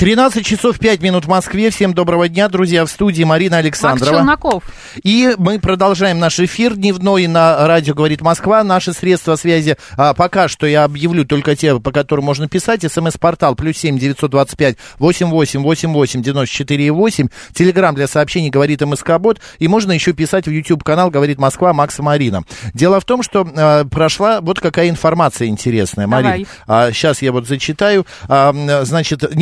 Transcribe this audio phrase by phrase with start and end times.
[0.00, 1.68] 13 часов 5 минут в Москве.
[1.68, 2.86] Всем доброго дня, друзья.
[2.86, 4.16] В студии Марина Макс Александрова.
[4.16, 4.64] Челноков.
[5.02, 8.64] И мы продолжаем наш эфир дневной на радио «Говорит Москва».
[8.64, 12.82] Наши средства связи а, пока что я объявлю только те, по которым можно писать.
[12.90, 17.28] СМС-портал плюс семь девятьсот двадцать пять восемь восемь восемь восемь девяносто четыре восемь.
[17.52, 19.38] Телеграмм для сообщений «Говорит МСК-бот».
[19.58, 22.44] И можно еще писать в YouTube-канал «Говорит Москва» Макса Марина.
[22.72, 26.46] Дело в том, что а, прошла вот какая информация интересная, Давай.
[26.66, 26.94] Марин.
[26.94, 28.06] сейчас я вот зачитаю.
[28.28, 29.34] А, значит,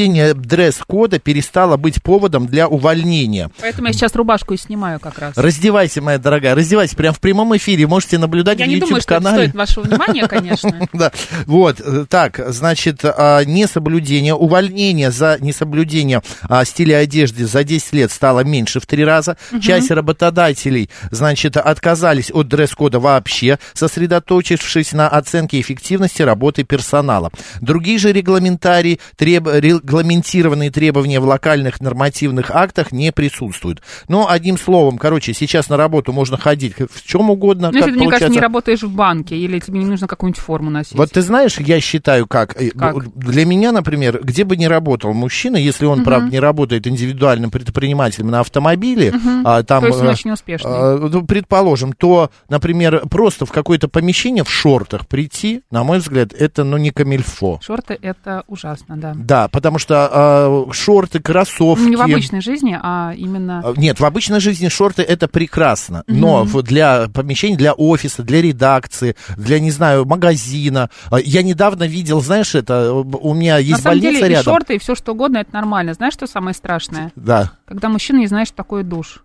[0.00, 3.50] несоблюдение дресс-кода перестало быть поводом для увольнения.
[3.60, 5.36] Поэтому я сейчас рубашку и снимаю как раз.
[5.36, 7.86] Раздевайся, моя дорогая, раздевайся прямо в прямом эфире.
[7.86, 9.48] Можете наблюдать Я в не думаю, что это YouTube-канале.
[9.48, 10.70] стоит вашего внимания, конечно.
[10.92, 11.12] Да,
[11.46, 18.12] вот, э, так, значит, а, несоблюдение, увольнение за несоблюдение а, стиля одежды за 10 лет
[18.12, 19.36] стало меньше в три раза.
[19.62, 27.30] Часть работодателей, значит, отказались от дресс-кода вообще, сосредоточившись на оценке эффективности работы персонала.
[27.60, 29.60] Другие же регламентарии, треб-
[29.90, 33.82] регламентированные требования в локальных нормативных актах не присутствуют.
[34.08, 37.70] Но, одним словом, короче, сейчас на работу можно ходить в чем угодно.
[37.72, 40.70] Ну, если ты, мне кажется, не работаешь в банке, или тебе не нужно какую-нибудь форму
[40.70, 40.94] носить.
[40.94, 43.12] Вот ты знаешь, я считаю, как, э, Как?
[43.16, 48.28] для меня, например, где бы ни работал мужчина, если он, правда, не работает индивидуальным предпринимателем
[48.28, 49.12] на автомобиле,
[49.44, 50.70] а, там, То есть он э, очень успешный.
[50.70, 56.32] а, ну, предположим, то, например, просто в какое-то помещение в шортах прийти, на мой взгляд,
[56.32, 57.58] это, ну, не камильфо.
[57.62, 59.14] Шорты это ужасно, да.
[59.16, 61.82] Да, потому что а, шорты, кроссовки...
[61.88, 63.62] Не в обычной жизни, а именно...
[63.64, 68.40] А, Нет, в обычной жизни шорты это прекрасно, но в- для помещений, для офиса, для
[68.40, 70.90] редакции, для, не знаю, магазина.
[71.10, 74.52] А, Я недавно видел, знаешь, это, у меня На есть самом больница деле и рядом.
[74.54, 75.94] шорты, и все что угодно, это нормально.
[75.94, 77.10] Знаешь, что самое страшное?
[77.16, 77.52] Да.
[77.66, 79.24] Когда мужчина не знает, что такое душ.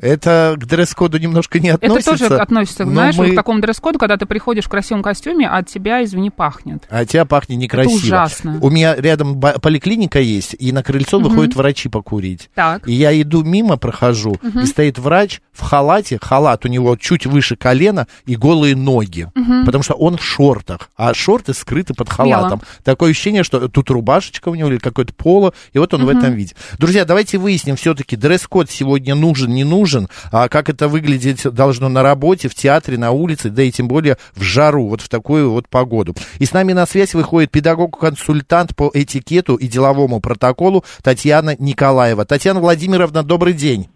[0.00, 2.18] Это к дресс-коду немножко не Это относится.
[2.28, 5.46] тоже относится, но знаешь, мы- вот к такому дресс-коду, когда ты приходишь в красивом костюме,
[5.48, 6.84] а от тебя, извини, пахнет.
[6.90, 7.94] А от тебя пахнет некрасиво.
[7.94, 8.58] ужасно.
[8.62, 12.50] У меня рядом поликлиника есть, и на крыльцо выходят врачи покурить.
[12.54, 12.88] Так.
[12.88, 17.56] И я иду мимо, прохожу, и стоит врач в халате, халат у него чуть выше
[17.56, 19.28] колена и голые ноги,
[19.66, 22.62] потому что он в шортах, а шорты скрыты под халатом.
[22.82, 26.32] Такое ощущение, что тут рубашечка у него или какое-то поло, и вот он в этом
[26.34, 26.54] виде.
[26.78, 29.81] Друзья, давайте выясним все-таки, дресс-код сегодня нужен, не нужен,
[30.30, 34.16] а как это выглядеть должно на работе, в театре, на улице, да и тем более
[34.34, 36.14] в жару, вот в такую вот погоду.
[36.38, 42.24] И с нами на связь выходит педагог-консультант по этикету и деловому протоколу Татьяна Николаева.
[42.24, 43.88] Татьяна Владимировна, добрый день.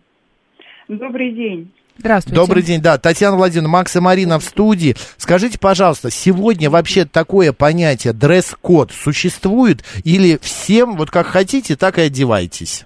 [0.88, 1.72] Добрый день.
[1.98, 2.36] Здравствуйте.
[2.36, 2.98] Добрый день, да.
[2.98, 4.96] Татьяна Владимировна, Макс и Марина в студии.
[5.16, 12.02] Скажите, пожалуйста, сегодня вообще такое понятие дресс-код существует или всем, вот как хотите, так и
[12.02, 12.84] одевайтесь?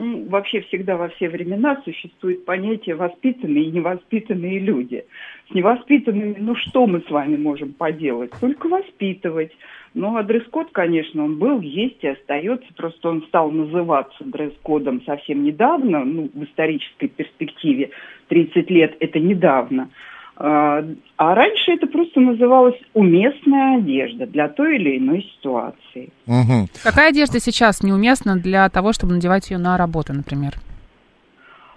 [0.00, 5.04] Ну, вообще всегда во все времена существует понятие воспитанные и невоспитанные люди.
[5.50, 8.30] С невоспитанными, ну что мы с вами можем поделать?
[8.40, 9.50] Только воспитывать.
[9.94, 12.72] Ну, а дресс-код, конечно, он был, есть и остается.
[12.76, 17.90] Просто он стал называться дресс-кодом совсем недавно, ну, в исторической перспективе.
[18.28, 19.90] 30 лет– это недавно.
[20.40, 20.84] А
[21.16, 26.10] а раньше это просто называлось уместная одежда для той или иной ситуации.
[26.26, 26.68] Мгм.
[26.84, 30.52] Какая одежда сейчас неуместна для того, чтобы надевать ее на работу, например?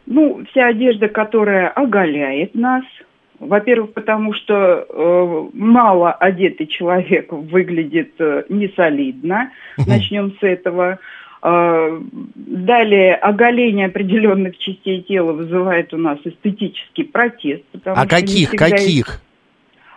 [0.06, 2.84] Ну, вся одежда, которая оголяет нас.
[3.40, 4.54] Во-первых, потому что
[4.88, 9.50] э, мало одетый человек выглядит э, несолидно.
[9.88, 10.92] Начнем с этого.
[10.92, 10.98] Э,
[11.42, 17.64] далее, оголение определенных частей тела вызывает у нас эстетический протест.
[17.84, 19.22] А каких, каких?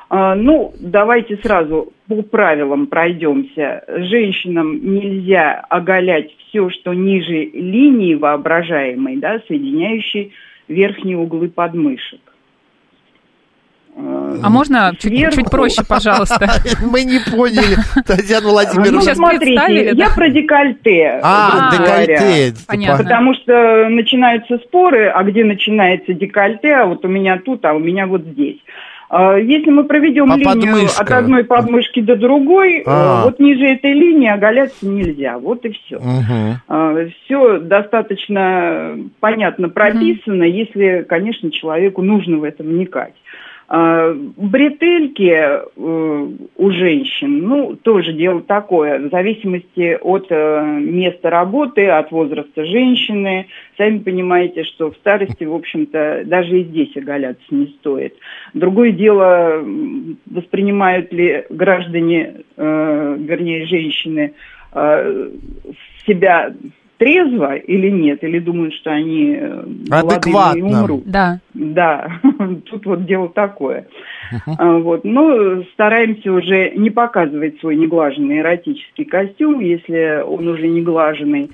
[0.09, 3.85] А, Ну, давайте сразу по правилам пройдемся.
[3.89, 10.33] Женщинам нельзя оголять все, что ниже линии воображаемой, да, соединяющей
[10.69, 12.21] верхние углы подмышек.
[13.97, 15.37] А можно чуть, Сверху.
[15.37, 16.49] чуть проще, пожалуйста?
[16.91, 17.77] Мы не поняли,
[18.07, 19.01] Татьяна Ну, Владимировна.
[19.03, 21.21] сейчас смотрите, я про декольте.
[21.23, 22.55] А, декольте.
[22.67, 23.05] Понятно.
[23.05, 27.79] Потому что начинаются споры, а где начинается декольте, а вот у меня тут, а у
[27.79, 28.59] меня вот здесь.
[29.11, 31.03] А, Если мы проведем линию подмышка.
[31.03, 33.25] от одной подмышки до другой, э, А.
[33.25, 35.39] вот ниже этой линии оголяться нельзя.
[35.39, 36.01] Вот и все.
[36.01, 37.11] Мгм.
[37.25, 43.15] Все достаточно понятно прописано, если, конечно, человеку нужно в это вникать.
[43.67, 51.89] А, Бретельки э, у женщин, ну, тоже дело такое, в зависимости от э, места работы,
[51.89, 53.47] от возраста женщины.
[53.79, 58.15] Сами понимаете, что в старости, в общем-то, даже и здесь оголяться не стоит.
[58.53, 59.65] Другое дело,
[60.27, 64.35] воспринимают ли граждане, э, вернее, женщины,
[66.05, 66.53] себя
[66.99, 70.67] трезво или нет, или думают, что они э, молодые и Адекватно.
[70.67, 71.03] умрут.
[71.07, 71.41] Да.
[71.55, 72.09] Да,
[72.71, 73.87] тут вот дело такое.
[74.59, 75.05] А, Вот.
[75.05, 81.51] Но стараемся уже не показывать свой неглаженный эротический костюм, если он уже не глаженный.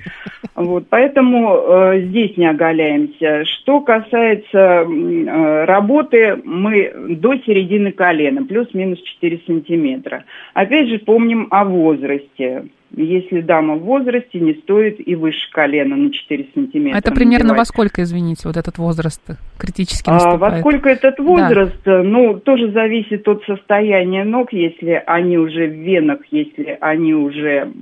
[0.55, 0.87] Вот.
[0.89, 3.45] Поэтому э, здесь не оголяемся.
[3.45, 10.25] Что касается э, работы, мы до середины колена, плюс-минус 4 сантиметра.
[10.55, 12.65] Опять же, помним о возрасте.
[12.97, 16.99] Если дама в возрасте, не стоит и выше колена на 4 сантиметра.
[16.99, 17.69] Это примерно во надевать.
[17.69, 19.23] сколько, извините, вот этот возраст
[19.59, 20.55] критически А, наступает?
[20.55, 21.81] во сколько этот возраст?
[21.85, 27.73] Ну, тоже зависит от состояния ног, если они уже в венах, если они уже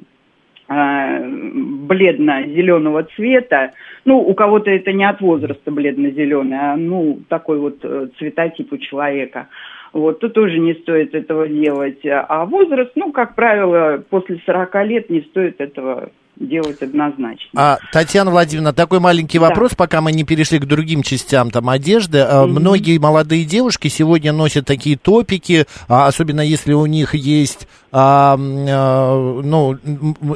[0.70, 3.72] а, бледно-зеленого цвета.
[4.04, 8.76] Ну, у кого-то это не от возраста бледно-зеленый, а ну, такой вот э, цветотип у
[8.76, 9.48] человека.
[9.92, 12.00] Вот, то тоже не стоит этого делать.
[12.04, 17.48] А возраст, ну, как правило, после 40 лет не стоит этого делать однозначно.
[17.56, 19.48] А, Татьяна Владимировна, такой маленький Да.
[19.48, 22.18] вопрос, пока мы не перешли к другим частям там одежды.
[22.20, 28.36] А, Многие молодые девушки сегодня носят такие топики, а, особенно если у них есть, а,
[28.38, 29.74] а, ну,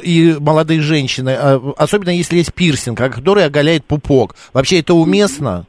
[0.03, 1.37] и молодые женщины,
[1.77, 4.35] особенно если есть пирсинг, который оголяет пупок.
[4.53, 5.65] Вообще это уместно?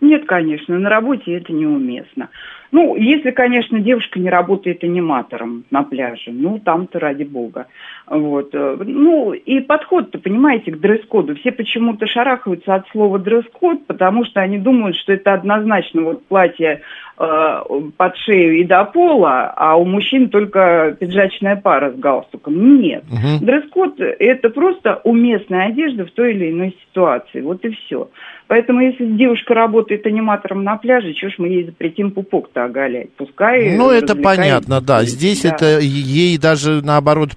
[0.00, 2.28] Нет, конечно, на работе это неуместно.
[2.74, 7.68] Ну, если, конечно, девушка не работает аниматором на пляже, ну, там-то ради бога.
[8.06, 8.50] Вот.
[8.54, 11.34] э, Ну, и подход-то, понимаете, к дресс-коду.
[11.36, 16.82] Все почему-то шарахаются от слова дресс-код, потому что они думают, что это однозначно вот платье
[17.18, 17.60] э,
[17.96, 22.80] под шею и до пола, а у мужчин только пиджачная пара с галстуком.
[22.80, 23.04] Нет.
[23.40, 27.40] Дресс-код– это просто уместная одежда в той или иной ситуации.
[27.40, 28.08] Вот и все.
[28.46, 33.10] Поэтому, если девушка работает аниматором на пляже, чего ж мы ей запретим пупок-то оголять?
[33.16, 35.04] Пускай Ну, это понятно, да.
[35.04, 35.50] Здесь Да.
[35.50, 37.30] это ей даже наоборот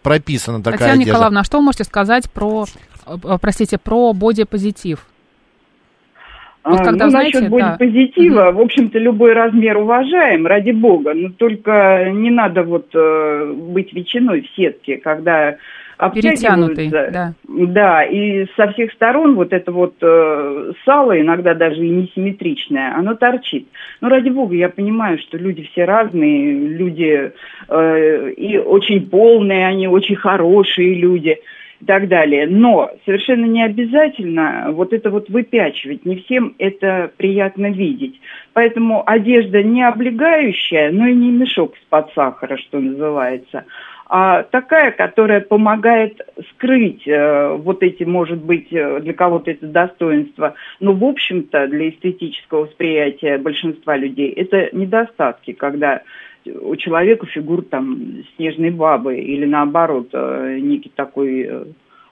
[0.57, 1.09] прописана такая Татьяна одежда.
[1.09, 2.65] Николаевна, а что вы можете сказать про,
[3.05, 5.05] э, э, простите, про бодипозитив?
[6.63, 7.77] Вот А, когда, ну, знаете, насчет да.
[7.77, 13.93] бодипозитива, в общем-то, любой размер уважаем, ради бога, но только не надо вот э, быть
[13.93, 15.55] ветчиной в сетке, когда
[15.97, 17.09] обтягиваются.
[17.11, 17.33] да.
[17.47, 23.15] Да, и со всех сторон вот это вот э, сало, иногда даже и несимметричное, оно
[23.15, 23.67] торчит.
[24.01, 27.31] Но ради бога, я понимаю, что люди все разные, люди
[27.67, 31.37] э, и очень полные, они очень хорошие люди
[31.79, 32.47] и так далее.
[32.47, 36.05] Но совершенно не обязательно вот это вот выпячивать.
[36.05, 38.19] Не всем это приятно видеть.
[38.53, 43.65] Поэтому одежда не облегающая, но и не мешок из-под сахара, что называется,
[44.09, 46.21] а такая, которая помогает
[46.51, 51.89] скрыть э, вот эти, может быть, э, для кого-то это достоинство, но, в общем-то, для
[51.89, 56.03] эстетического восприятия большинства людей это недостатки, когда
[56.45, 61.67] у человека фигура там снежной бабы или наоборот э, некий такой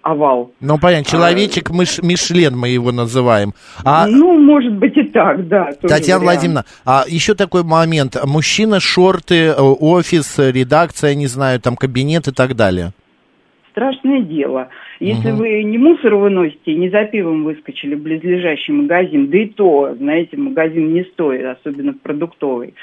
[0.10, 0.52] овал.
[0.62, 3.54] Ну, понятно, человечек мыш- Мишлен мы его называем.
[3.84, 5.72] А, Ну, может быть и так, да.
[5.82, 6.24] Татьяна вариант.
[6.24, 8.16] Владимировна, а еще такой момент.
[8.24, 12.92] Мужчина, шорты, э, офис, редакция, не знаю, там кабинет и так далее.
[13.72, 14.70] Страшное дело.
[15.00, 15.40] Если Мгм.
[15.40, 20.38] вы не мусор выносите, не за пивом выскочили в близлежащий магазин, да и то, знаете,
[20.38, 22.76] магазин не стоит, особенно продуктовый.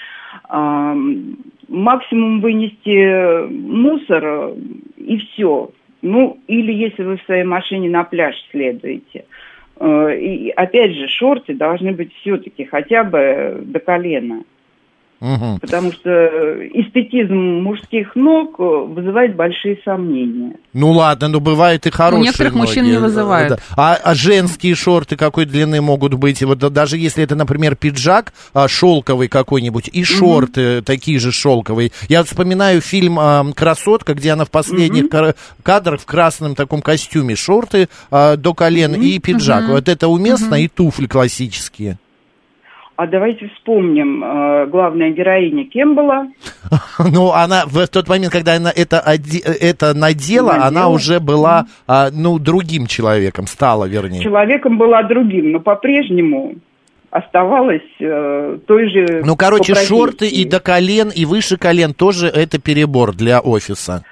[0.48, 1.36] Ам,
[1.68, 4.54] максимум вынести мусор э,
[4.98, 5.70] и все.
[6.02, 9.24] Ну, или если вы в своей машине на пляж следуете.
[9.78, 14.42] Э, И опять же, шорты должны быть все-таки хотя бы до колена.
[15.22, 15.60] Мгм.
[15.60, 20.56] Потому что эстетизм мужских ног э, вызывает большие сомнения.
[20.72, 22.62] Ну ладно, но бывает и хорошие некоторых ноги.
[22.66, 23.50] мужчин не вызывает.
[23.50, 23.58] Да.
[23.76, 26.42] А, а женские шорты какой длины могут быть?
[26.42, 31.92] Вот да- даже если это, например, пиджак а, шелковый какой-нибудь и шорты такие же шелковые.
[32.08, 37.36] Я вспоминаю фильм а, «Красотка», где она в последних кар- кадрах в красном таком костюме.
[37.36, 39.68] Шорты а, до колен и пиджак.
[39.68, 41.98] Вот это уместно и туфли классические.
[43.02, 46.28] А давайте вспомним, э, главная героиня кем была?
[47.12, 49.02] Ну, она в тот момент, когда она это,
[49.60, 50.66] это надела, Надела.
[50.66, 54.22] она уже была, а, ну, другим человеком, стала, вернее.
[54.22, 56.54] Человеком была другим, но по-прежнему
[57.10, 59.22] оставалась э, той же...
[59.24, 64.04] Ну, короче, шорты и до колен, и выше колен тоже это перебор для офиса.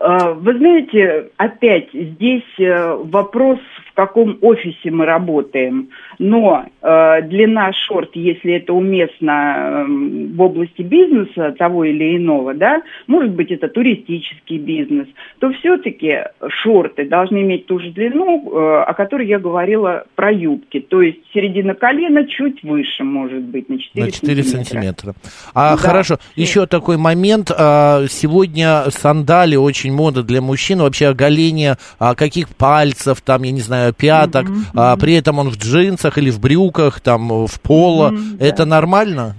[0.00, 3.58] А, Вы знаете, опять здесь э, вопрос,
[3.90, 5.90] в каком офисе мы работаем.
[6.18, 12.82] Но э, длина шорт, если это уместно эм, в области бизнеса того или иного, да,
[13.06, 15.06] может быть это туристический бизнес,
[15.38, 20.80] то все-таки шорты должны иметь ту же длину, э, о которой я говорила про юбки.
[20.80, 24.64] То есть середина колена чуть выше, может быть, на 4, На 4 сантиметра.
[24.74, 25.14] сантиметра.
[25.54, 25.76] А Да.
[25.76, 27.50] хорошо, еще такой момент.
[27.56, 30.80] а, Сегодня сандали очень мода для мужчин.
[30.80, 34.46] Вообще оголение а, каких пальцев, там, я не знаю, пяток.
[34.74, 38.12] а, При этом он в джинсах или в брюках, там, в поло.
[38.12, 38.46] Да.
[38.46, 39.34] Это нормально?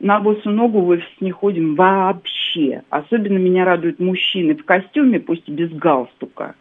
[0.00, 2.82] На босу ногу в офис не ходим вообще.
[2.90, 6.54] Особенно меня радуют мужчины в костюме, пусть и без галстука,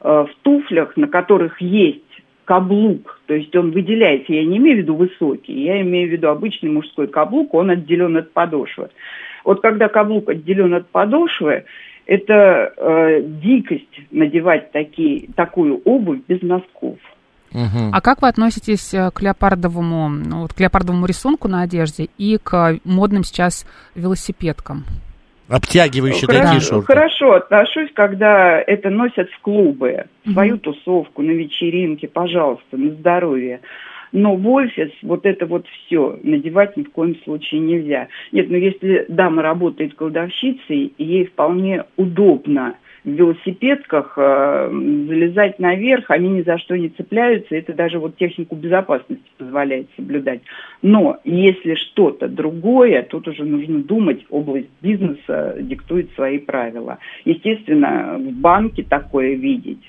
[0.00, 2.00] э, в туфлях, на которых есть
[2.46, 6.28] каблук, то есть он выделяется, я не имею в виду высокий, я имею в виду
[6.28, 8.88] обычный мужской каблук, он отделен от подошвы.
[9.44, 11.64] Вот когда каблук отделен от подошвы,
[12.06, 16.98] это э, дикость надевать такие, такую обувь без носков.
[17.52, 17.90] Мгм.
[17.92, 22.38] А как вы относитесь э, к леопардовому, ну, вот, к леопардовому рисунку на одежде и
[22.42, 24.84] к модным сейчас велосипедкам?
[25.48, 26.86] Обтягивающие Хорошо, такие шорты.
[26.86, 33.60] Хорошо отношусь, когда это носят в клубы, в свою тусовку, на вечеринке, пожалуйста, на здоровье.
[34.10, 38.08] Но в офис вот это вот все надевать ни в коем случае нельзя.
[38.32, 42.74] Нет, ну если дама работает кладовщицей, ей вполне удобно
[43.06, 49.24] велосипедках э, залезать наверх, они ни за что не цепляются, это даже вот технику безопасности
[49.38, 50.40] позволяет соблюдать.
[50.82, 56.98] Но если что-то другое, тут уже нужно думать, область бизнеса диктует свои правила.
[57.24, 59.82] Естественно, в банке такое видеть,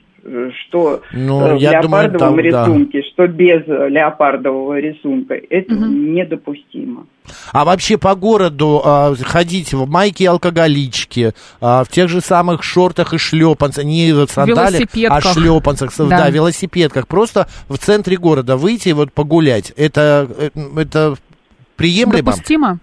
[0.59, 2.65] что Ну, э, в я думаю, леопардовом там, да.
[2.65, 7.05] рисунке, что без э, леопардового рисунка, это недопустимо.
[7.51, 12.63] А вообще по городу а, ходить в майке и алкоголичке, а, в тех же самых
[12.63, 16.05] шортах и шлепанцах, не в сандалиях, а шлепанцах, да.
[16.07, 16.29] Да.
[16.29, 21.15] велосипедках, просто в центре города выйти и вот погулять, это, э, это
[21.75, 22.31] приемлемо?
[22.31, 22.79] Допустимо?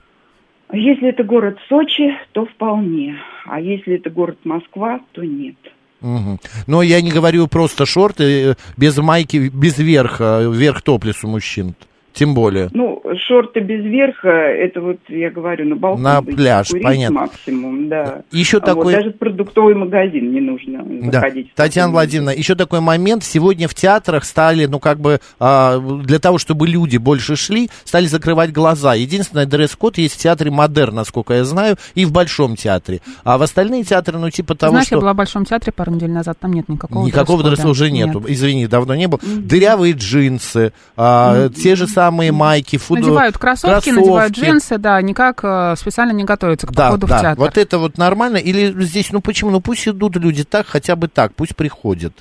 [0.73, 3.17] Если это город Сочи, то вполне.
[3.47, 5.57] А если это город Москва, то нет.
[6.04, 6.38] Мгм.
[6.66, 11.75] Но я не говорю просто шорты э, без майки, без верха, верх топлес у мужчин,
[12.14, 12.68] тем более.
[12.73, 17.21] Ну, шорты без верха, это вот, я говорю, на балкон На пляж, курить понятно.
[17.23, 18.23] максимум, да.
[18.30, 18.92] Еще А вот такой...
[18.94, 21.21] даже в продуктовый магазин не нужно Да.
[21.21, 21.52] заходить.
[21.54, 23.25] Татьяна Владимировна, еще такой момент.
[23.25, 28.06] Сегодня в театрах стали, ну, как бы, а, для того, чтобы люди больше шли, стали
[28.06, 28.94] закрывать глаза.
[28.94, 33.00] Единственное, дресс-код есть в театре Модерн, насколько я знаю, и в Большом театре.
[33.25, 34.94] А в остальные театры, ну, типа того, Знаешь, что...
[34.97, 37.56] я была в Большом театре пару недель назад, там нет никакого Никакого дресс-кода.
[37.56, 38.06] дресса уже Нет.
[38.09, 38.23] нету.
[38.28, 39.18] Извини, давно не было.
[39.25, 45.75] Дырявые джинсы, а, те же самые майки, фут- Надевают кроссовки, надевают джинсы, да, никак э,
[45.76, 47.18] специально не готовятся к Да, походу да.
[47.18, 47.38] в театр.
[47.44, 48.37] Вот это вот нормально?
[48.37, 49.50] Или здесь, ну почему?
[49.50, 52.12] Ну пусть идут люди так, хотя бы так, пусть приходят.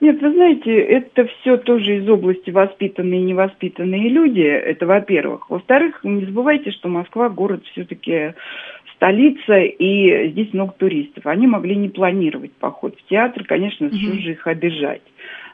[0.00, 4.40] Нет, вы знаете, это все тоже из области воспитанные и невоспитанные люди.
[4.42, 5.50] Это во-первых.
[5.50, 8.34] Во-вторых, не забывайте, что Москва город все-таки
[8.94, 11.26] столица, и здесь много туристов.
[11.26, 15.02] Они могли не планировать поход в театр, конечно, что же их обижать.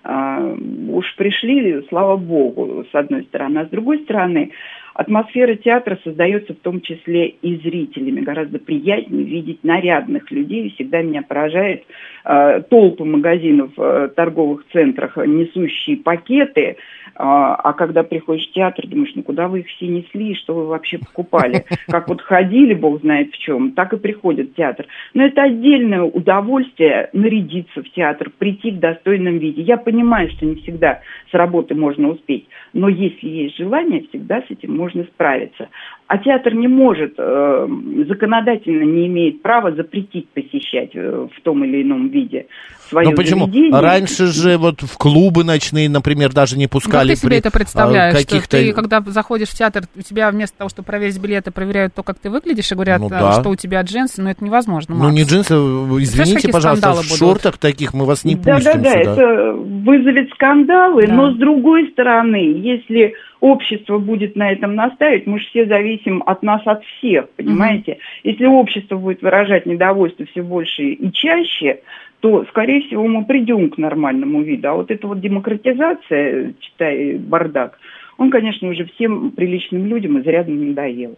[0.05, 0.55] А,
[0.89, 3.59] уж пришли, слава богу, с одной стороны.
[3.59, 4.53] А с другой стороны,
[4.95, 8.21] атмосфера театра создается в том числе и зрителями.
[8.21, 10.71] Гораздо приятнее видеть нарядных людей.
[10.71, 11.85] Всегда меня поражает
[12.25, 16.77] э, толпы магазинов в торговых центрах, несущие пакеты.
[17.17, 20.67] А, а когда приходишь в театр, думаешь, ну куда вы их все несли, что вы
[20.67, 21.65] вообще покупали?
[21.89, 24.87] Как вот ходили, бог знает в чем, так и приходят в театр.
[25.13, 29.63] Но это отдельное удовольствие нарядиться в театр, прийти в достойном виде.
[29.63, 34.51] Я понимаю, что не всегда с работы можно успеть, но если есть желание, всегда с
[34.51, 35.69] этим можно справиться.
[36.07, 37.67] А театр не может, э,
[38.09, 42.47] законодательно не имеет права запретить посещать э, в том или ином виде
[42.91, 43.47] свое Ну почему?
[43.47, 43.81] заведение.
[43.81, 47.49] Раньше же вот в клубы ночные, например, даже не Как пускали ты себе при, это
[47.49, 48.59] а, представляешь, что каких-то...
[48.59, 52.19] ты, когда заходишь в театр, у тебя вместо того, чтобы проверить билеты, проверяют то, как
[52.19, 53.33] ты выглядишь, и говорят, Ну э, да.
[53.41, 55.15] что у тебя джинсы, но это невозможно, Ну Макс.
[55.17, 57.19] не джинсы, извините, какие пожалуйста, в будут?
[57.19, 59.13] шортах таких мы вас не да, пустим да, да, сюда.
[59.13, 61.15] это вызовет скандалы, Да.
[61.15, 65.94] но с другой стороны, если общество будет на этом настаивать, мы же все зависим
[66.27, 67.99] от нас, от всех, понимаете?
[68.23, 71.81] Если общество будет выражать недовольство все больше и чаще,
[72.21, 74.69] то, скорее всего, мы придем к нормальному виду.
[74.69, 77.79] А вот эта вот демократизация, читай, бардак,
[78.17, 81.17] он, конечно, уже всем приличным людям изрядно надоел.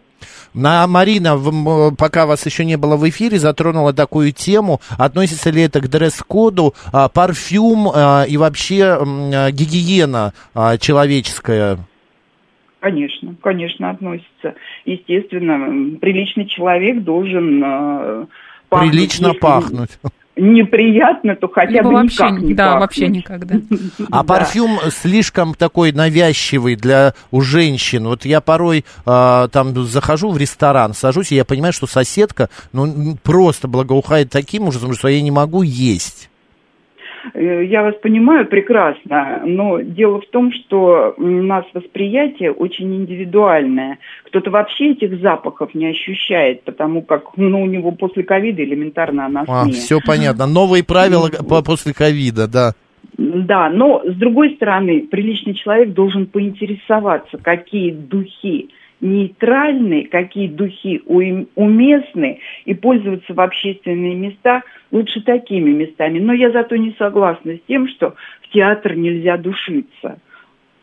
[0.53, 1.37] На Марина,
[1.97, 4.81] пока вас еще не было в эфире, затронула такую тему.
[4.97, 10.33] Относится ли это к дресс-коду, а, парфюм а, и вообще а, гигиена
[10.79, 11.77] человеческая?
[12.79, 14.55] Конечно, конечно, относится.
[14.85, 18.25] Естественно, приличный человек должен э,
[18.69, 18.91] пахнуть.
[18.91, 19.89] Прилично если пахнуть.
[20.35, 22.81] Неприятно, то хотя Либо бы вообще, никак не Да, пахнуть.
[22.81, 23.55] вообще никогда.
[24.11, 28.05] А парфюм слишком такой навязчивый для у женщин.
[28.07, 33.17] Вот я порой э, там захожу в ресторан, сажусь, и я понимаю, что соседка ну,
[33.23, 36.29] просто благоухает таким ужасом, что я не могу есть.
[37.33, 43.99] Э, я вас понимаю прекрасно, но дело в том, что у нас восприятие очень индивидуальное.
[44.25, 49.43] Кто-то вообще этих запахов не ощущает, потому как ну, у него после ковида элементарно она
[49.47, 50.45] а, Все понятно.
[50.47, 51.29] Новые правила
[51.63, 52.73] после ковида, да.
[53.17, 58.69] Да, но с другой стороны, приличный человек должен поинтересоваться, какие духи
[59.01, 66.19] нейтральны, какие духи уместны, и пользоваться в общественные места лучше такими местами.
[66.19, 70.19] Но я зато не согласна с тем, что в театр нельзя душиться.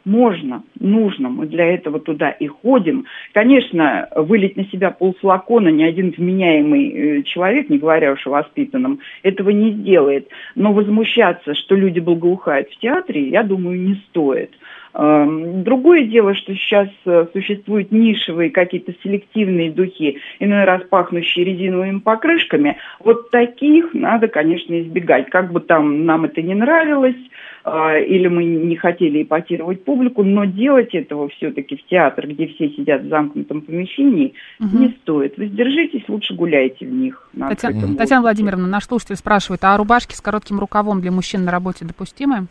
[0.04, 3.06] Можно, нужно, мы для этого туда и ходим.
[3.32, 9.00] Конечно, вылить на себя полфлакона ни один вменяемый э, человек, не говоря уж о воспитанном,
[9.22, 10.28] этого не сделает.
[10.54, 14.50] Но возмущаться, что люди благоухают в театре, я думаю, не стоит.
[14.96, 21.98] Эм, другое дело, что сейчас э, существуют нишевые какие-то селективные духи, иной раз пахнущие резиновыми
[21.98, 22.76] покрышками.
[23.00, 25.30] Вот таких надо, конечно, избегать.
[25.30, 27.16] Как бы там нам это не нравилось,
[27.64, 32.68] э, или мы не хотели ипотировать публику, но делать этого все-таки в театр, где все
[32.68, 34.78] сидят в замкнутом помещении, угу.
[34.78, 35.36] не стоит.
[35.38, 37.28] Вы сдержитесь, лучше гуляйте в них.
[37.36, 41.84] Татьяна, Татьяна Владимировна, наш слушатель спрашивает, а рубашки с коротким рукавом для мужчин на работе
[41.84, 42.46] допустимы?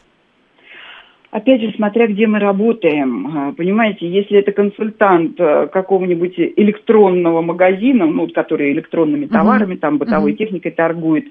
[1.34, 8.06] Опять же, смотря где мы работаем, а, понимаете, если это консультант э, какого-нибудь электронного магазина,
[8.06, 9.80] ну, который электронными товарами, uh-huh.
[9.80, 10.38] там, бытовой uh-huh.
[10.38, 11.26] техникой торгует,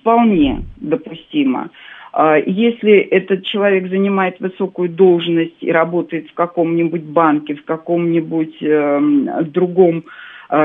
[0.00, 1.68] вполне допустимо.
[2.14, 9.00] А, если этот человек занимает высокую должность и работает в каком-нибудь банке, в каком-нибудь э,
[9.42, 10.04] другом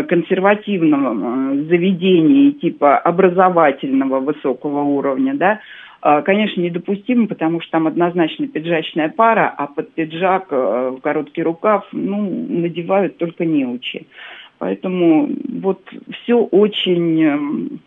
[0.04, 5.60] консервативном э, заведении типа образовательного высокого уровня, да,
[6.02, 11.88] а, конечно, недопустимо, потому что там однозначно пиджачная пара, а под пиджак э, короткий рукав,
[11.92, 14.08] ну, надевают только неучи.
[14.60, 15.30] Поэтому
[15.62, 17.80] вот все очень эм,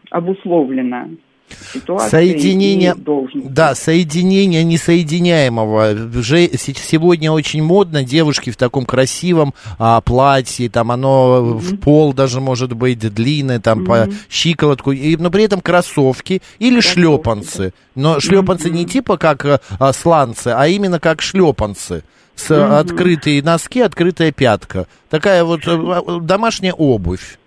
[1.74, 2.94] обусловлено Соединение,
[3.34, 6.22] да, соединение несоединяемого.
[6.22, 11.58] Сегодня очень модно девушки в таком красивом а, платье, там оно mm-hmm.
[11.58, 14.08] в пол даже может быть длинное, там mm-hmm.
[14.08, 17.74] по щиколотку, и, но при этом кроссовки или кроссовки, шлепанцы.
[17.94, 18.72] Но шлепанцы mm-hmm.
[18.72, 22.78] не типа как а, сланцы, а именно как шлепанцы с mm-hmm.
[22.78, 24.86] открытые носки, открытая пятка.
[25.10, 27.38] Такая вот э, домашняя обувь.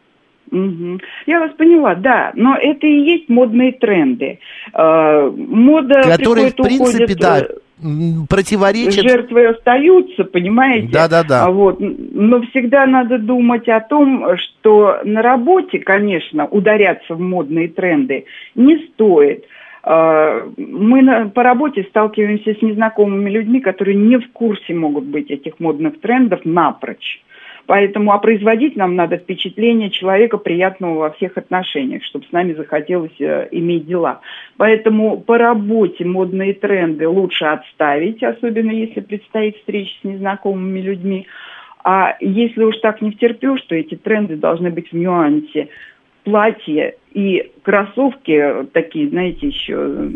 [0.51, 0.99] Угу.
[1.25, 4.39] Я вас поняла, да, но это и есть модные тренды.
[4.73, 7.45] Э, мода Которые, в принципе, уходит, да, э,
[8.29, 9.03] противоречит...
[9.03, 10.89] Жертвы остаются, понимаете?
[10.91, 11.49] Да, да, да.
[11.49, 11.79] Вот.
[11.79, 18.77] Но всегда надо думать о том, что на работе, конечно, ударяться в модные тренды не
[18.93, 19.45] стоит.
[19.83, 25.59] Э, мы по работе сталкиваемся с незнакомыми людьми, которые не в курсе могут быть этих
[25.59, 27.21] модных трендов напрочь.
[27.67, 33.19] Поэтому, а производить нам надо впечатление человека приятного во всех отношениях, чтобы с нами захотелось
[33.19, 34.21] э, иметь дела.
[34.57, 41.27] Поэтому по работе модные тренды лучше отставить, особенно если предстоит встреча с незнакомыми людьми.
[41.83, 45.69] А если уж так не втерпешь, что эти тренды должны быть в нюансе.
[46.23, 50.09] Платье и кроссовки такие, знаете, еще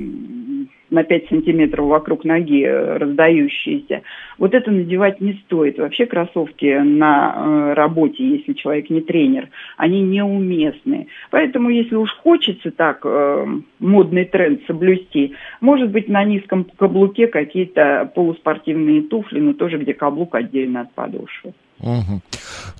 [0.89, 4.02] на 5 сантиметров вокруг ноги э, раздающиеся.
[4.38, 5.78] Вот это надевать не стоит.
[5.78, 11.08] Вообще кроссовки на э, работе, если человек не тренер, они неуместны.
[11.32, 13.45] Поэтому если уж хочется так э,
[13.80, 20.36] модный тренд соблюсти, может быть на низком каблуке какие-то полуспортивные туфли, но тоже где каблук
[20.36, 21.54] отдельно от подошвы.
[21.82, 22.21] Угу.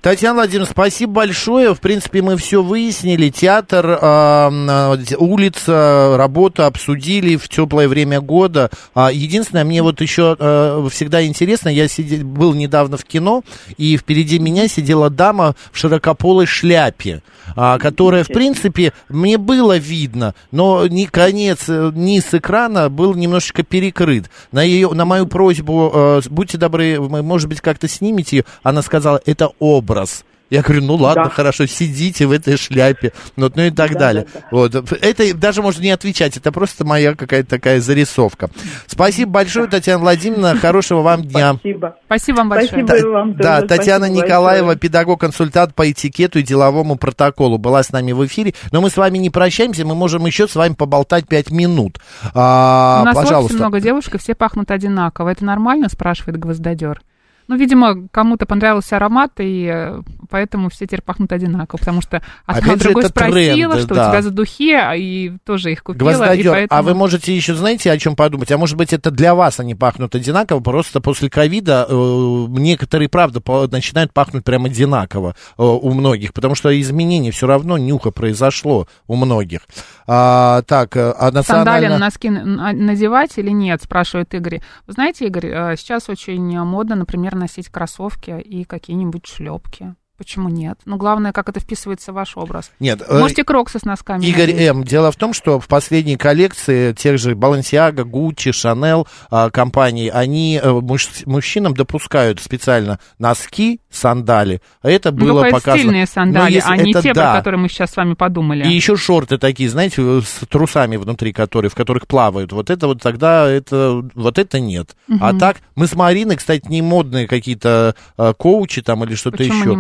[0.02, 1.74] Татьяна Владимировна, спасибо большое.
[1.74, 3.30] В принципе, мы все выяснили.
[3.30, 8.70] Театр, э, улица, работа обсудили в теплое время года.
[8.94, 13.44] А единственное, мне вот еще э, всегда интересно, я сидел, был недавно в кино,
[13.78, 17.22] и впереди меня сидела дама в широкополой шляпе,
[17.56, 23.64] э, которая, в принципе, мне было видно, но ни конец, э, низ экрана был немножечко
[23.64, 24.30] перекрыт.
[24.52, 29.22] На, ее, на мою просьбу, э, будьте добры, может быть, как-то снимите ее, она сказала,
[29.26, 30.24] это образ.
[30.50, 31.30] Я говорю, ну ладно, да.
[31.30, 34.28] хорошо, сидите в этой шляпе, вот, ну и так да, далее.
[34.34, 34.48] Да, да.
[34.52, 34.76] Вот.
[35.02, 38.50] Это даже можно не отвечать, это просто моя какая-то такая зарисовка.
[38.88, 41.54] Спасибо большое, Татьяна Владимировна, хорошего вам дня.
[41.54, 41.96] Спасибо.
[42.06, 42.86] Спасибо вам большое.
[42.86, 47.92] Спасибо Та- вам да, Татьяна Спасибо Николаева, педагог-консультант по этикету и деловому протоколу, была с
[47.92, 48.54] нами в эфире.
[48.72, 52.00] Но мы с вами не прощаемся, мы можем еще с вами поболтать пять минут.
[52.34, 53.56] А, У нас пожалуйста.
[53.56, 55.30] много девушек, и все пахнут одинаково.
[55.30, 57.02] Это нормально, спрашивает гвоздодер.
[57.50, 62.76] Ну, видимо, кому-то понравился аромат, и э, поэтому все теперь пахнут одинаково, потому что одна
[62.76, 64.06] же, другой спросила, тренд, что да.
[64.06, 66.80] у тебя за духи, а и тоже их купила, и Гвоздодер, поэтому...
[66.80, 68.52] а вы можете еще, знаете, о чем подумать?
[68.52, 73.42] А может быть, это для вас они пахнут одинаково, просто после ковида э, некоторые, правда,
[73.42, 78.88] по- начинают пахнуть прям одинаково э, у многих, потому что изменение все равно нюха произошло
[79.08, 79.62] у многих.
[80.06, 81.90] А, так, а Сандали национально...
[81.90, 84.62] на носки н- надевать или нет, спрашивает Игорь.
[84.86, 89.96] Вы знаете, Игорь, сейчас очень модно, например, носить кроссовки и какие-нибудь шлепки.
[90.20, 90.78] Почему нет?
[90.86, 92.72] Ну, главное, как это вписывается в ваш образ.
[92.82, 94.68] Нет, э, Можете кроксы с носками Игорь надеть.
[94.68, 94.84] М.
[94.84, 100.60] Дело в том, что в последней коллекции тех же Balenciaga, Gucci, Chanel а, компаний, они
[100.62, 104.62] э, муж- мужчинам допускают специально носки, сандали.
[104.82, 105.78] А это Ну, было это показано.
[105.84, 107.32] стильные Но сандали, если а не те, да.
[107.32, 108.68] про которые мы сейчас с вами подумали.
[108.68, 112.52] И еще шорты такие, знаете, с трусами внутри, которые, в которых плавают.
[112.52, 114.98] Вот это вот тогда это, вот это нет.
[115.22, 119.60] А так, мы с Мариной, кстати, не модные какие-то э, коучи там или что-то Почему
[119.60, 119.70] еще.
[119.70, 119.76] не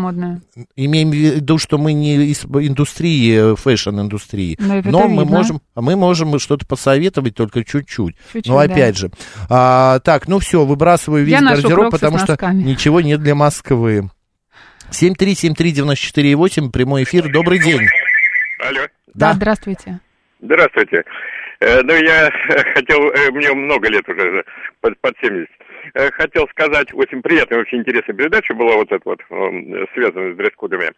[0.75, 4.57] Имеем в виду, что мы не из индустрии, fashion-индустрии.
[4.59, 5.37] Ну, это Но мы видно.
[5.37, 8.15] можем, мы можем что-то посоветовать только чуть-чуть.
[8.45, 8.61] Но да.
[8.63, 9.11] опять же.
[9.49, 14.09] А, так, ну все, выбрасываю весь Я гардероб, потому что ничего нет для Москвы.
[14.91, 17.31] 7373948, прямой эфир.
[17.31, 17.81] Добрый день.
[18.59, 18.81] Алло.
[19.13, 19.33] Да, Да.
[19.33, 19.99] здравствуйте.
[20.41, 21.03] Здравствуйте.
[21.59, 22.31] Э, Ну, я э,
[22.73, 24.43] хотел, э, мне много лет уже,
[24.81, 25.47] под, под 70.
[25.93, 30.37] Э, Хотел сказать, очень приятная, очень интересная передача была вот эта вот, э, связанная с
[30.37, 30.91] дресс-кодами.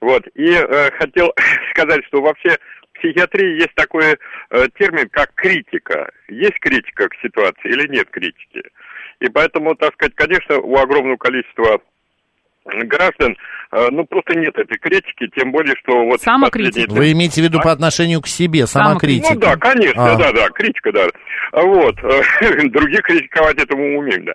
[0.00, 1.32] Вот, и э, хотел
[1.70, 2.56] сказать, что вообще
[2.94, 4.04] в психиатрии есть такой
[4.50, 6.10] э, термин, как критика.
[6.28, 8.62] Есть критика к ситуации или нет критики?
[9.20, 11.80] И поэтому, так сказать, конечно, у огромного количества
[12.64, 13.36] граждан,
[13.72, 16.20] э, ну, просто нет этой критики, тем более, что вот...
[16.20, 16.86] Самокритики.
[16.86, 19.34] последние- Вы имеете в виду по отношению к себе, самокритика?
[19.34, 20.16] ну да, конечно, А.
[20.16, 21.06] да, да, критика, да.
[21.52, 21.96] Вот.
[22.02, 22.22] э,
[22.68, 24.32] Других критиковать этому мы умеем, да.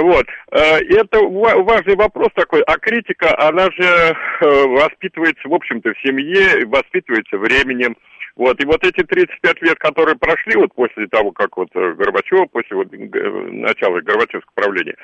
[0.00, 0.26] Вот.
[0.52, 2.62] Э, И это ва- важный вопрос такой.
[2.62, 7.96] А критика, она же воспитывается, в общем-то, в семье, воспитывается временем.
[8.36, 12.50] Вот, и вот эти 35 лет, которые прошли вот после того, как вот э, Горбачев,
[12.52, 14.94] после вот начала Горбачевского правления,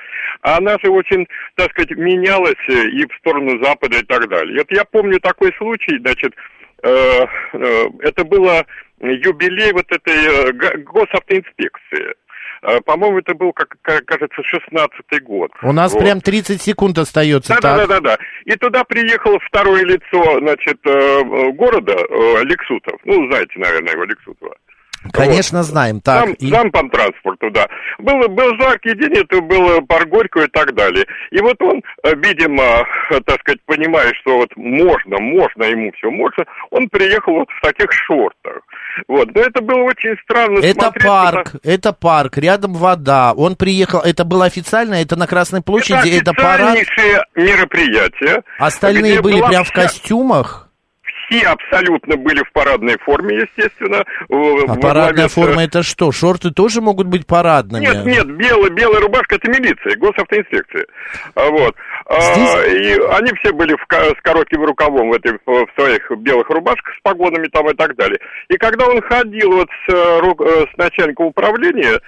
[0.42, 4.58] она же очень, так сказать, менялась э, и в сторону Запада и так далее.
[4.58, 6.32] Вот я помню такой случай, значит,
[6.82, 8.64] э, э, это было
[9.00, 12.14] юбилей вот этой э, госавтоинспекции.
[12.62, 15.50] Э, По-моему, это был, как, кажется, 16-й год.
[15.62, 16.02] У нас Вот.
[16.02, 17.54] прям 30 секунд остается.
[17.54, 17.76] Да, так.
[17.76, 18.18] да, да, да.
[18.44, 23.00] И туда приехало второе лицо, значит, э, э, города, э, Лексутов.
[23.04, 24.54] Ну, знаете, наверное, его Лексутова.
[25.12, 26.00] Конечно, знаем.
[26.00, 27.66] Так, Зам, и- зам по транспорту, да.
[27.98, 31.06] Был, был жаркий день, это было пар Горького и так далее.
[31.30, 32.62] И вот он, э, видимо,
[33.10, 37.60] э, так сказать, понимая, что вот можно, можно, ему все можно, он приехал вот в
[37.62, 38.60] таких шортах.
[39.08, 39.34] Вот.
[39.34, 43.32] Но это было очень странно Это смотреть, парк, потому- это парк, рядом вода.
[43.32, 46.76] Он приехал, это было официально, это на Красной площади, это, парад.
[46.76, 48.42] официальнейшее мероприятие.
[48.58, 50.68] Остальные были была прям в костюмах.
[51.38, 54.04] Все абсолютно были в парадной форме, естественно.
[54.28, 56.12] А парадная главе с- форма это что?
[56.12, 57.82] Шорты тоже могут быть парадными?
[57.84, 60.86] Нет, нет, белая, белая рубашка это милиция, госавтоинспекция.
[61.34, 61.74] А, Вот.
[62.06, 66.48] А, Здесь- И они все были в с коротким рукавом в, этой, в своих белых
[66.50, 68.18] рубашках с погонами там и так далее.
[68.48, 72.00] И когда он ходил вот с, э, э, с начальником управления, э,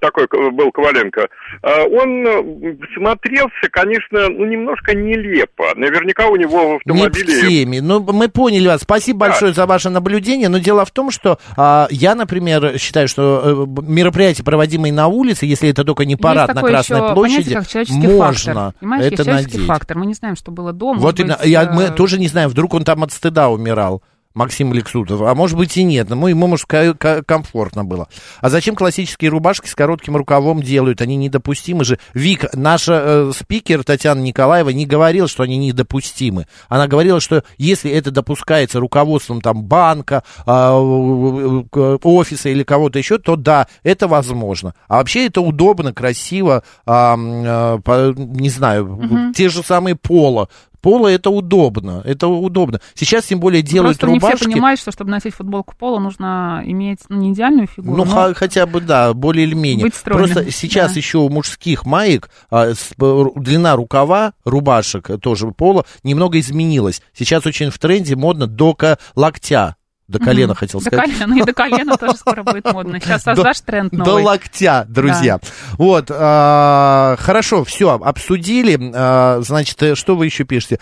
[0.00, 1.28] такой к- был Коваленко,
[1.62, 5.64] э, он э, смотрелся, конечно, ну, немножко нелепо.
[5.76, 7.40] Наверняка у него в Не в автомобиле...
[7.48, 7.80] теме.
[7.80, 8.82] Ну, мы поняли вас.
[8.82, 9.26] Спасибо Да.
[9.26, 10.48] большое за ваше наблюдение.
[10.48, 15.46] Но дело в том, что а, я, например, считаю, что э, мероприятия, проводимые на улице,
[15.46, 18.74] если это только не парад Есть на такое Красной еще площади, понятие, можно фактор.
[18.80, 19.68] Понимаешь, это есть человеческий надеть.
[19.68, 19.98] фактор.
[19.98, 20.98] Мы не знаем, что было дома.
[21.00, 24.02] Вот и быть, я, э, мы тоже не знаем, вдруг он там от стыда умирал.
[24.32, 28.08] Максим Лексутов, а может быть и нет, но ему, может, комфортно было.
[28.40, 31.00] А зачем классические рубашки с коротким рукавом делают?
[31.00, 31.98] Они недопустимы же.
[32.14, 36.46] Вик, наша э, спикер Татьяна Николаева не говорила, что они недопустимы.
[36.68, 42.98] Она говорила, что если это допускается руководством там банка, а, э, э, офиса или кого-то
[43.00, 44.74] еще, то да, это возможно.
[44.86, 50.48] А вообще это удобно, красиво, м, э, по- не знаю, те же самые поло.
[50.80, 52.80] Поло это удобно, это удобно.
[52.94, 54.36] Сейчас тем более делают Просто не рубашки.
[54.44, 58.34] все понимают, что чтобы носить футболку пола, нужно иметь ну, не идеальную фигуру, Ну, но
[58.34, 59.84] хотя бы, да, более или менее.
[59.84, 60.96] Быть стройным, Просто сейчас да.
[60.98, 67.02] еще у мужских маек а, с- длина рукава рубашек тоже пола немного изменилась.
[67.12, 68.70] Сейчас очень в тренде модно до
[69.14, 69.76] локтя.
[70.10, 71.10] До колена хотел До сказать.
[71.18, 72.98] колена, и до колена тоже скоро будет модно.
[73.00, 74.24] Сейчас До- создашь тренд До новый.
[74.24, 75.38] локтя, друзья.
[75.78, 78.76] Вот, а, хорошо, все, обсудили.
[78.92, 80.80] А, значит, что вы еще пишете?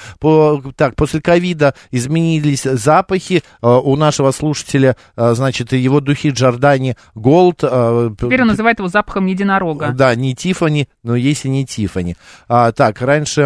[0.77, 3.43] Так, после ковида изменились запахи.
[3.61, 7.59] А, у нашего слушателя, значит, его духи Джордани Голд.
[7.59, 9.89] Теперь он называет его запахом единорога.
[9.93, 12.17] Да, не Тифани, но есть и не Тифани.
[12.49, 13.43] Так, раньше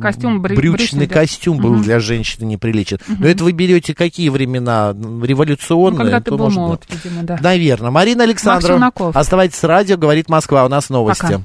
[0.00, 2.98] Костюм брю- брючный костюм был для женщины неприличен.
[3.06, 4.71] Но это вы берете какие времена?
[4.92, 5.98] Революционные?
[5.98, 7.38] Ну, когда ты то был может, молод, видимо, да.
[7.40, 7.90] Наверное.
[7.90, 10.64] Марина Александровна, оставайтесь с радио, говорит Москва.
[10.64, 11.22] У нас новости.
[11.22, 11.40] Пока.